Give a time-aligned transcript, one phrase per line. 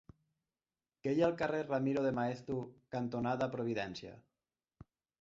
[1.03, 2.59] Què hi ha al carrer Ramiro de Maeztu
[2.99, 4.19] cantonada Providència?